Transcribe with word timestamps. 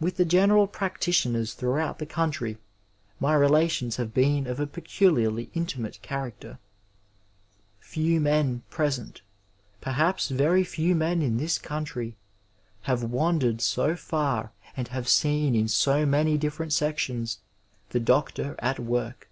With 0.00 0.18
the 0.18 0.26
general 0.26 0.66
practitioners 0.66 1.54
throughout 1.54 1.98
the 1.98 2.04
country 2.04 2.58
my 3.18 3.32
relations 3.34 3.96
have 3.96 4.12
been 4.12 4.46
of 4.46 4.60
a 4.60 4.66
peculiarly 4.66 5.48
intimate 5.54 6.02
character. 6.02 6.58
Few 7.80 8.20
men 8.20 8.64
present, 8.68 9.22
perhaps 9.80 10.28
very 10.28 10.62
few 10.62 10.94
men 10.94 11.22
in 11.22 11.38
this 11.38 11.56
country, 11.56 12.16
have 12.82 13.02
wandered 13.02 13.62
so 13.62 13.96
far 13.96 14.52
and 14.76 14.88
have 14.88 15.08
seen 15.08 15.54
in 15.54 15.68
so 15.68 16.04
many 16.04 16.36
different 16.36 16.74
sections 16.74 17.38
the 17.88 17.98
doct(Hr 18.00 18.56
at 18.58 18.78
work. 18.78 19.30